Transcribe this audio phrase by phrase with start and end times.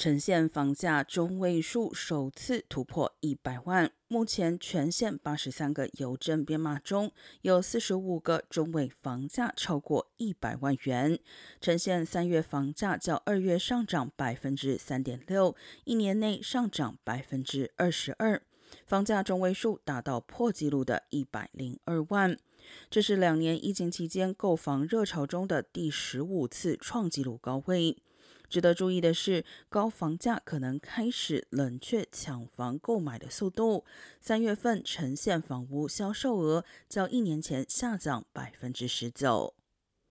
[0.00, 3.92] 呈现房价中位数首次突破一百万。
[4.08, 11.18] 目前全县八十三个邮政编码中有四十五个中位房价超过一百万元。
[11.60, 15.54] 呈现三月房价较二月上涨百分之三点六，
[15.84, 18.40] 一年内上涨百分之二十二，
[18.86, 22.38] 房价中位数达到破纪录的一百零二万。
[22.88, 27.98] 这是两年疫情期间购房热潮中的第十五次创纪录高位。
[28.50, 33.84] 值得注意的是，高房价可能开始冷却抢房购买的速度。
[34.20, 39.54] 三月份呈现房屋销售额较一年前下降百分之十九。